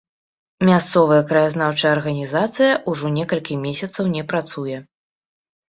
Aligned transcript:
Мясцовая 0.69 1.19
краязнаўчая 1.31 1.91
арганізацыя 1.99 2.73
ўжо 2.95 3.13
некалькі 3.21 3.61
месяцаў 3.69 4.13
не 4.17 4.27
працуе. 4.35 4.77